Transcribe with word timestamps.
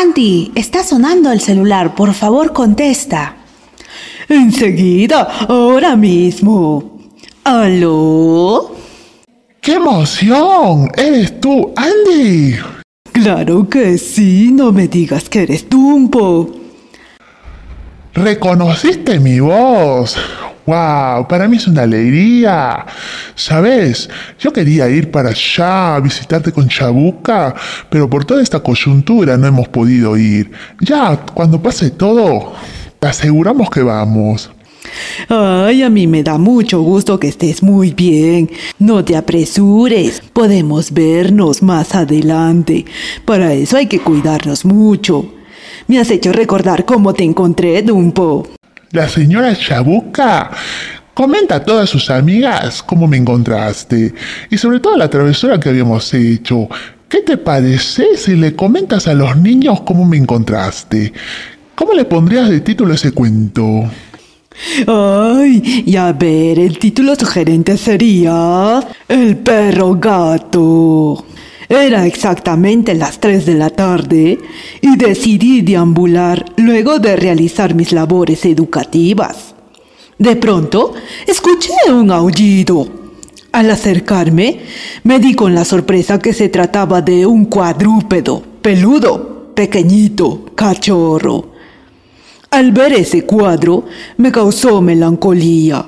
Andy, 0.00 0.52
está 0.54 0.84
sonando 0.84 1.32
el 1.32 1.40
celular. 1.40 1.96
Por 1.96 2.14
favor, 2.14 2.52
contesta. 2.52 3.34
Enseguida, 4.28 5.22
ahora 5.48 5.96
mismo. 5.96 7.00
¿Aló? 7.42 8.76
¡Qué 9.60 9.72
emoción! 9.74 10.88
¿Eres 10.96 11.40
tú, 11.40 11.72
Andy? 11.74 12.54
Claro 13.10 13.68
que 13.68 13.98
sí, 13.98 14.50
no 14.52 14.70
me 14.70 14.86
digas 14.86 15.28
que 15.28 15.42
eres 15.42 15.68
Dumpo. 15.68 16.48
¿Reconociste 18.14 19.18
mi 19.18 19.40
voz? 19.40 20.16
¡Wow! 20.68 21.26
Para 21.26 21.48
mí 21.48 21.56
es 21.56 21.66
una 21.66 21.84
alegría. 21.84 22.84
¿Sabes? 23.34 24.10
Yo 24.38 24.52
quería 24.52 24.86
ir 24.90 25.10
para 25.10 25.30
allá 25.30 25.94
a 25.94 26.00
visitarte 26.00 26.52
con 26.52 26.68
Chabuca, 26.68 27.54
pero 27.88 28.10
por 28.10 28.26
toda 28.26 28.42
esta 28.42 28.60
coyuntura 28.60 29.38
no 29.38 29.46
hemos 29.46 29.66
podido 29.68 30.14
ir. 30.18 30.50
Ya, 30.80 31.24
cuando 31.32 31.62
pase 31.62 31.90
todo, 31.92 32.52
te 32.98 33.06
aseguramos 33.06 33.70
que 33.70 33.82
vamos. 33.82 34.50
Ay, 35.30 35.82
a 35.82 35.88
mí 35.88 36.06
me 36.06 36.22
da 36.22 36.36
mucho 36.36 36.82
gusto 36.82 37.18
que 37.18 37.28
estés 37.28 37.62
muy 37.62 37.92
bien. 37.94 38.50
No 38.78 39.02
te 39.02 39.16
apresures. 39.16 40.20
Podemos 40.34 40.92
vernos 40.92 41.62
más 41.62 41.94
adelante. 41.94 42.84
Para 43.24 43.54
eso 43.54 43.78
hay 43.78 43.86
que 43.86 44.00
cuidarnos 44.00 44.66
mucho. 44.66 45.32
Me 45.86 45.98
has 45.98 46.10
hecho 46.10 46.30
recordar 46.30 46.84
cómo 46.84 47.14
te 47.14 47.24
encontré, 47.24 47.80
Dumpo. 47.80 48.57
La 48.92 49.06
señora 49.06 49.54
Chabuca 49.54 50.50
comenta 51.12 51.56
a 51.56 51.64
todas 51.64 51.90
sus 51.90 52.08
amigas 52.08 52.82
cómo 52.82 53.06
me 53.06 53.18
encontraste 53.18 54.14
y 54.50 54.56
sobre 54.56 54.80
todo 54.80 54.96
la 54.96 55.10
travesura 55.10 55.60
que 55.60 55.68
habíamos 55.68 56.14
hecho. 56.14 56.68
¿Qué 57.06 57.20
te 57.20 57.36
parece 57.36 58.16
si 58.16 58.34
le 58.34 58.56
comentas 58.56 59.06
a 59.06 59.12
los 59.14 59.36
niños 59.36 59.82
cómo 59.82 60.06
me 60.06 60.16
encontraste? 60.16 61.12
¿Cómo 61.74 61.92
le 61.92 62.06
pondrías 62.06 62.48
de 62.48 62.60
título 62.60 62.94
ese 62.94 63.12
cuento? 63.12 63.90
Ay, 64.86 65.84
y 65.86 65.96
a 65.96 66.12
ver, 66.12 66.58
el 66.58 66.78
título 66.78 67.14
sugerente 67.14 67.76
sería 67.76 68.80
El 69.06 69.36
perro 69.36 69.96
gato. 69.96 71.24
Era 71.68 72.06
exactamente 72.06 72.94
las 72.94 73.20
3 73.20 73.44
de 73.44 73.54
la 73.54 73.68
tarde 73.68 74.38
y 74.80 74.96
decidí 74.96 75.60
deambular 75.60 76.46
luego 76.56 76.98
de 76.98 77.14
realizar 77.14 77.74
mis 77.74 77.92
labores 77.92 78.46
educativas. 78.46 79.54
De 80.18 80.34
pronto, 80.36 80.94
escuché 81.26 81.74
un 81.92 82.10
aullido. 82.10 82.88
Al 83.52 83.70
acercarme, 83.70 84.60
me 85.04 85.18
di 85.18 85.34
con 85.34 85.54
la 85.54 85.64
sorpresa 85.64 86.18
que 86.18 86.32
se 86.32 86.48
trataba 86.48 87.02
de 87.02 87.26
un 87.26 87.44
cuadrúpedo, 87.44 88.42
peludo, 88.62 89.52
pequeñito, 89.54 90.46
cachorro. 90.54 91.52
Al 92.50 92.72
ver 92.72 92.94
ese 92.94 93.26
cuadro, 93.26 93.84
me 94.16 94.32
causó 94.32 94.80
melancolía. 94.80 95.84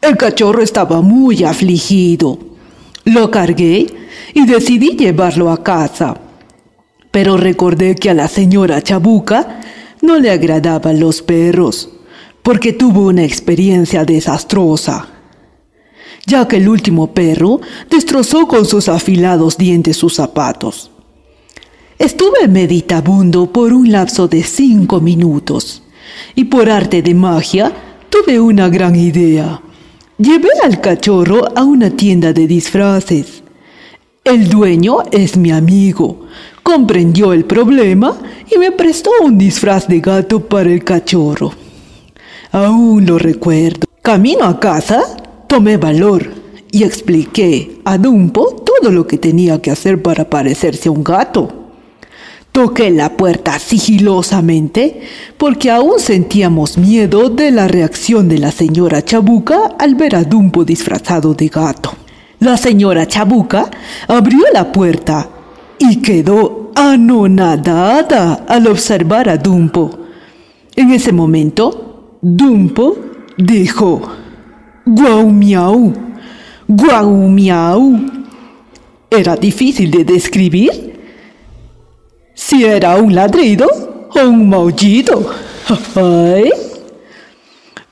El 0.00 0.16
cachorro 0.16 0.62
estaba 0.62 1.02
muy 1.02 1.44
afligido. 1.44 2.38
Lo 3.04 3.30
cargué 3.30 3.99
y 4.34 4.46
decidí 4.46 4.96
llevarlo 4.96 5.50
a 5.50 5.62
casa. 5.62 6.16
Pero 7.10 7.36
recordé 7.36 7.94
que 7.94 8.10
a 8.10 8.14
la 8.14 8.28
señora 8.28 8.82
Chabuca 8.82 9.60
no 10.02 10.18
le 10.18 10.30
agradaban 10.30 11.00
los 11.00 11.22
perros, 11.22 11.90
porque 12.42 12.72
tuvo 12.72 13.08
una 13.08 13.24
experiencia 13.24 14.04
desastrosa, 14.04 15.08
ya 16.26 16.46
que 16.46 16.56
el 16.56 16.68
último 16.68 17.12
perro 17.12 17.60
destrozó 17.90 18.46
con 18.46 18.64
sus 18.64 18.88
afilados 18.88 19.56
dientes 19.56 19.96
sus 19.96 20.14
zapatos. 20.14 20.90
Estuve 21.98 22.48
meditabundo 22.48 23.52
por 23.52 23.74
un 23.74 23.92
lapso 23.92 24.26
de 24.26 24.42
cinco 24.42 25.00
minutos 25.00 25.82
y 26.34 26.44
por 26.44 26.70
arte 26.70 27.02
de 27.02 27.14
magia 27.14 27.72
tuve 28.08 28.40
una 28.40 28.68
gran 28.68 28.96
idea. 28.96 29.60
Llevé 30.16 30.48
al 30.64 30.80
cachorro 30.80 31.46
a 31.54 31.64
una 31.64 31.90
tienda 31.90 32.32
de 32.32 32.46
disfraces. 32.46 33.39
El 34.24 34.50
dueño 34.50 34.98
es 35.10 35.38
mi 35.38 35.50
amigo. 35.50 36.26
Comprendió 36.62 37.32
el 37.32 37.46
problema 37.46 38.18
y 38.54 38.58
me 38.58 38.70
prestó 38.70 39.10
un 39.22 39.38
disfraz 39.38 39.88
de 39.88 40.00
gato 40.00 40.40
para 40.46 40.70
el 40.70 40.84
cachorro. 40.84 41.54
Aún 42.52 43.06
lo 43.06 43.18
recuerdo. 43.18 43.86
Camino 44.02 44.44
a 44.44 44.60
casa, 44.60 45.02
tomé 45.46 45.78
valor 45.78 46.30
y 46.70 46.84
expliqué 46.84 47.80
a 47.86 47.96
Dumpo 47.96 48.62
todo 48.62 48.92
lo 48.92 49.06
que 49.06 49.16
tenía 49.16 49.62
que 49.62 49.70
hacer 49.70 50.02
para 50.02 50.28
parecerse 50.28 50.90
a 50.90 50.92
un 50.92 51.02
gato. 51.02 51.48
Toqué 52.52 52.90
la 52.90 53.16
puerta 53.16 53.58
sigilosamente 53.58 55.00
porque 55.38 55.70
aún 55.70 55.98
sentíamos 55.98 56.76
miedo 56.76 57.30
de 57.30 57.52
la 57.52 57.68
reacción 57.68 58.28
de 58.28 58.36
la 58.36 58.52
señora 58.52 59.02
Chabuca 59.02 59.76
al 59.78 59.94
ver 59.94 60.14
a 60.14 60.24
Dumpo 60.24 60.66
disfrazado 60.66 61.32
de 61.32 61.48
gato. 61.48 61.96
La 62.40 62.56
señora 62.56 63.06
Chabuca 63.06 63.70
abrió 64.08 64.40
la 64.54 64.72
puerta 64.72 65.28
y 65.78 66.00
quedó 66.00 66.72
anonadada 66.74 68.46
al 68.48 68.66
observar 68.66 69.28
a 69.28 69.36
Dumpo. 69.36 69.90
En 70.74 70.90
ese 70.90 71.12
momento, 71.12 72.16
Dumpo 72.22 72.96
dijo, 73.36 74.00
guau 74.86 75.28
miau, 75.28 75.92
guau 76.66 77.28
miau. 77.28 78.00
Era 79.10 79.36
difícil 79.36 79.90
de 79.90 80.04
describir 80.04 80.98
si 82.32 82.64
era 82.64 82.96
un 82.96 83.14
ladrido 83.14 83.68
o 84.14 84.28
un 84.28 84.48
maullido. 84.48 85.30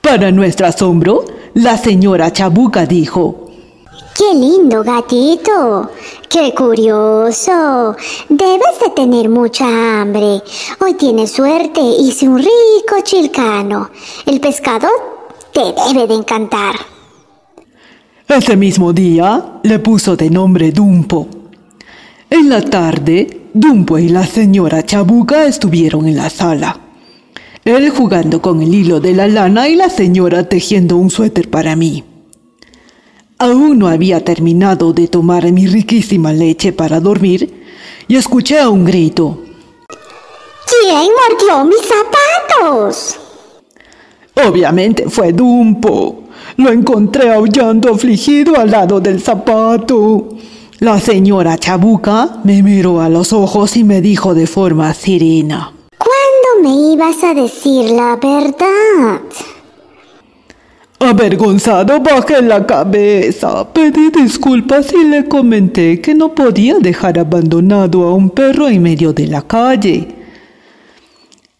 Para 0.00 0.30
nuestro 0.30 0.66
asombro, 0.66 1.26
la 1.52 1.76
señora 1.76 2.32
Chabuca 2.32 2.86
dijo, 2.86 3.47
¡Qué 4.18 4.34
lindo 4.34 4.82
gatito! 4.82 5.90
¡Qué 6.28 6.52
curioso! 6.52 7.94
Debes 8.28 8.80
de 8.82 8.90
tener 8.96 9.28
mucha 9.28 10.00
hambre. 10.00 10.42
Hoy 10.80 10.94
tienes 10.94 11.30
suerte, 11.30 11.80
hice 11.80 12.28
un 12.28 12.38
rico 12.38 12.96
chilcano. 13.04 13.90
El 14.26 14.40
pescado 14.40 14.88
te 15.52 15.72
debe 15.86 16.08
de 16.08 16.14
encantar. 16.14 16.74
Ese 18.26 18.56
mismo 18.56 18.92
día 18.92 19.60
le 19.62 19.78
puso 19.78 20.16
de 20.16 20.30
nombre 20.30 20.72
Dumpo. 20.72 21.28
En 22.28 22.48
la 22.48 22.60
tarde, 22.60 23.42
Dumpo 23.54 23.98
y 23.98 24.08
la 24.08 24.26
señora 24.26 24.84
Chabuca 24.84 25.46
estuvieron 25.46 26.08
en 26.08 26.16
la 26.16 26.28
sala. 26.28 26.76
Él 27.64 27.88
jugando 27.90 28.42
con 28.42 28.62
el 28.62 28.74
hilo 28.74 28.98
de 28.98 29.14
la 29.14 29.28
lana 29.28 29.68
y 29.68 29.76
la 29.76 29.88
señora 29.88 30.48
tejiendo 30.48 30.96
un 30.96 31.08
suéter 31.08 31.48
para 31.48 31.76
mí. 31.76 32.02
Aún 33.40 33.78
no 33.78 33.86
había 33.86 34.24
terminado 34.24 34.92
de 34.92 35.06
tomar 35.06 35.50
mi 35.52 35.68
riquísima 35.68 36.32
leche 36.32 36.72
para 36.72 36.98
dormir 36.98 37.62
y 38.08 38.16
escuché 38.16 38.66
un 38.66 38.84
grito. 38.84 39.38
¿Quién 40.66 41.08
mordió 41.30 41.64
mis 41.64 41.78
zapatos? 41.86 43.16
Obviamente 44.44 45.08
fue 45.08 45.32
Dumpo. 45.32 46.24
Lo 46.56 46.72
encontré 46.72 47.32
aullando 47.32 47.94
afligido 47.94 48.56
al 48.56 48.72
lado 48.72 48.98
del 48.98 49.20
zapato. 49.20 50.30
La 50.80 50.98
señora 50.98 51.58
Chabuca 51.58 52.40
me 52.42 52.60
miró 52.62 53.00
a 53.00 53.08
los 53.08 53.32
ojos 53.32 53.76
y 53.76 53.84
me 53.84 54.00
dijo 54.00 54.34
de 54.34 54.48
forma 54.48 54.92
serena. 54.94 55.72
¿Cuándo 55.96 56.68
me 56.68 56.92
ibas 56.92 57.22
a 57.22 57.34
decir 57.34 57.90
la 57.90 58.16
verdad? 58.16 59.20
Avergonzado 61.00 62.00
bajé 62.00 62.42
la 62.42 62.66
cabeza. 62.66 63.72
Pedí 63.72 64.10
disculpas 64.10 64.92
y 64.92 65.04
le 65.04 65.26
comenté 65.26 66.00
que 66.00 66.12
no 66.12 66.34
podía 66.34 66.78
dejar 66.80 67.20
abandonado 67.20 68.02
a 68.02 68.14
un 68.14 68.30
perro 68.30 68.68
en 68.68 68.82
medio 68.82 69.12
de 69.12 69.28
la 69.28 69.42
calle. 69.42 70.08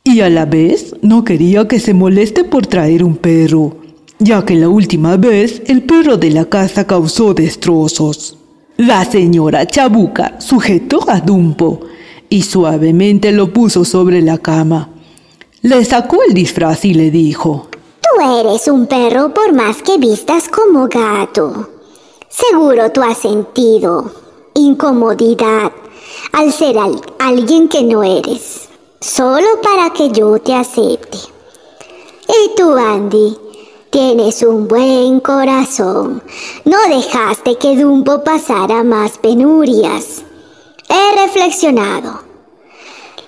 Y 0.02 0.20
a 0.20 0.28
la 0.28 0.44
vez 0.44 0.96
no 1.02 1.22
quería 1.22 1.68
que 1.68 1.78
se 1.78 1.94
moleste 1.94 2.42
por 2.42 2.66
traer 2.66 3.04
un 3.04 3.16
perro, 3.16 3.76
ya 4.18 4.44
que 4.44 4.56
la 4.56 4.68
última 4.68 5.16
vez 5.16 5.62
el 5.66 5.82
perro 5.82 6.16
de 6.16 6.30
la 6.30 6.46
casa 6.46 6.84
causó 6.84 7.32
destrozos. 7.32 8.36
La 8.76 9.04
señora 9.04 9.66
Chabuca 9.66 10.40
sujetó 10.40 11.08
a 11.08 11.20
Dumpo 11.20 11.82
y 12.28 12.42
suavemente 12.42 13.30
lo 13.30 13.52
puso 13.52 13.84
sobre 13.84 14.20
la 14.20 14.38
cama. 14.38 14.88
Le 15.62 15.84
sacó 15.84 16.18
el 16.26 16.34
disfraz 16.34 16.84
y 16.84 16.94
le 16.94 17.12
dijo, 17.12 17.67
Eres 18.20 18.68
un 18.68 18.86
perro 18.86 19.32
por 19.32 19.52
más 19.52 19.82
que 19.82 19.96
vistas 19.96 20.48
como 20.48 20.88
gato. 20.88 21.68
Seguro 22.28 22.90
tú 22.90 23.02
has 23.02 23.18
sentido 23.18 24.10
incomodidad 24.54 25.72
al 26.32 26.52
ser 26.52 26.76
alguien 27.18 27.68
que 27.68 27.82
no 27.84 28.02
eres, 28.02 28.68
solo 29.00 29.46
para 29.62 29.90
que 29.90 30.10
yo 30.10 30.38
te 30.40 30.54
acepte. 30.54 31.18
Y 32.28 32.56
tú, 32.56 32.72
Andy, 32.74 33.36
Tienes 33.90 34.42
un 34.42 34.68
buen 34.68 35.20
corazón. 35.20 36.22
No 36.66 36.76
dejaste 36.90 37.56
que 37.56 37.74
Dumpo 37.74 38.22
pasara 38.22 38.84
más 38.84 39.16
penurias. 39.16 40.22
He 40.90 41.22
reflexionado. 41.22 42.27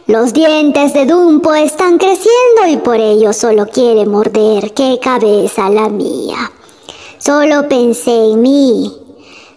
Los 0.06 0.32
dientes 0.32 0.92
de 0.92 1.06
Dumpo 1.06 1.54
están 1.54 1.98
creciendo 1.98 2.66
y 2.68 2.78
por 2.78 2.96
ello 2.96 3.32
solo 3.32 3.66
quiere 3.66 4.06
morder. 4.06 4.72
¡Qué 4.72 4.98
cabeza 5.00 5.70
la 5.70 5.88
mía! 5.88 6.50
Solo 7.18 7.68
pensé 7.68 8.32
en 8.32 8.42
mí. 8.42 8.92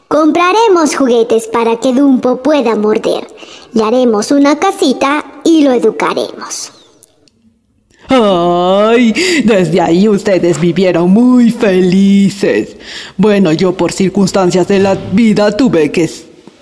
Compraremos 0.08 0.96
juguetes 0.96 1.48
para 1.48 1.80
que 1.80 1.94
Dumpo 1.94 2.38
pueda 2.38 2.76
morder. 2.76 3.26
Le 3.74 3.84
haremos 3.84 4.32
una 4.32 4.60
casita 4.60 5.26
y 5.44 5.64
lo 5.64 5.72
educaremos. 5.72 6.72
¡Ay! 8.10 9.14
Desde 9.44 9.82
ahí 9.82 10.08
ustedes 10.08 10.60
vivieron 10.60 11.10
muy 11.10 11.50
felices. 11.50 12.76
Bueno, 13.18 13.54
yo 13.54 13.74
por 13.74 13.92
circunstancias 13.92 14.68
de 14.68 14.80
la 14.80 14.94
vida 14.94 15.56
tuve 15.58 15.92
que 15.92 16.10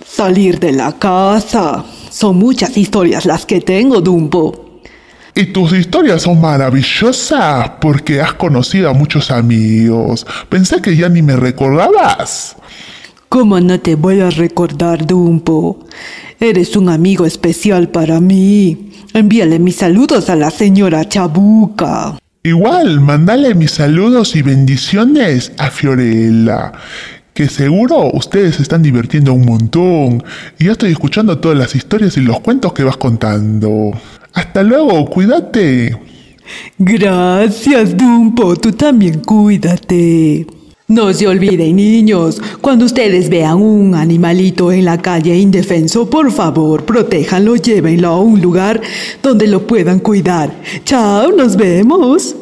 salir 0.06 0.60
de 0.60 0.72
la 0.72 0.94
casa. 0.94 1.84
Son 2.12 2.38
muchas 2.38 2.78
historias 2.78 3.26
las 3.26 3.46
que 3.46 3.62
tengo, 3.62 4.02
Dumbo. 4.02 4.82
Y 5.34 5.46
tus 5.46 5.72
historias 5.72 6.24
son 6.24 6.42
maravillosas 6.42 7.72
porque 7.80 8.20
has 8.20 8.34
conocido 8.34 8.90
a 8.90 8.94
muchos 8.94 9.32
amigos. 9.32 10.28
Pensé 10.50 10.82
que 10.82 10.96
ya 10.96 11.08
ni 11.08 11.22
me 11.22 11.38
recordabas. 11.38 12.58
¿Cómo 13.30 13.62
no 13.62 13.80
te 13.80 13.96
voy 13.96 14.20
a 14.20 14.30
recordar, 14.30 15.08
Dumbo? 15.08 15.88
Eres 16.38 16.76
un 16.76 16.90
amigo 16.90 17.26
especial 17.26 17.88
para 17.88 18.20
mí. 18.20 18.92
Envíale 19.14 19.58
mis 19.58 19.78
saludos 19.78 20.30
a 20.30 20.36
la 20.36 20.52
señora 20.52 21.08
Chabuca. 21.08 22.18
Igual, 22.44 23.00
mandale 23.00 23.56
mis 23.56 23.72
saludos 23.72 24.36
y 24.36 24.42
bendiciones 24.42 25.54
a 25.58 25.70
Fiorella. 25.70 26.74
Que 27.34 27.48
seguro 27.48 28.12
ustedes 28.14 28.56
se 28.56 28.64
están 28.64 28.84
divirtiendo 28.84 29.34
un 29.34 29.46
montón. 29.46 30.24
Y 30.60 30.66
ya 30.66 30.74
estoy 30.74 30.92
escuchando 30.92 31.40
todas 31.40 31.58
las 31.58 31.76
historias 31.76 32.18
y 32.18 32.22
los 32.22 32.40
cuentos 32.42 32.74
que 32.74 32.84
vas 32.84 32.98
contando. 32.98 33.92
Hasta 34.34 34.64
luego, 34.64 35.06
cuídate. 35.06 35.98
Gracias, 36.78 37.96
Dumpo. 37.96 38.56
Tú 38.56 38.74
también 38.74 39.20
cuídate. 39.20 40.46
No 40.92 41.14
se 41.14 41.26
olviden, 41.26 41.78
niños, 41.78 42.42
cuando 42.60 42.84
ustedes 42.84 43.30
vean 43.30 43.62
un 43.62 43.96
animalito 43.96 44.74
en 44.74 44.84
la 44.84 45.02
calle 45.02 45.38
indefenso, 45.38 46.10
por 46.10 46.34
favor, 46.34 46.84
protéjanlo, 46.84 47.56
llévenlo 47.56 48.10
a 48.10 48.20
un 48.20 48.42
lugar 48.42 48.82
donde 49.24 49.48
lo 49.48 49.66
puedan 49.66 50.00
cuidar. 50.00 50.54
Chao, 50.84 51.32
nos 51.32 51.56
vemos. 51.56 52.36